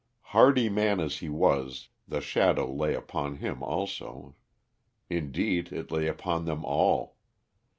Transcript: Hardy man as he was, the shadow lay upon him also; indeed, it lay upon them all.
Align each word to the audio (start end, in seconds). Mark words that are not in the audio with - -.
Hardy 0.33 0.67
man 0.67 0.99
as 0.99 1.19
he 1.19 1.29
was, 1.29 1.89
the 2.07 2.21
shadow 2.21 2.73
lay 2.73 2.95
upon 2.95 3.35
him 3.35 3.61
also; 3.61 4.35
indeed, 5.11 5.71
it 5.71 5.91
lay 5.91 6.07
upon 6.07 6.45
them 6.45 6.65
all. 6.65 7.17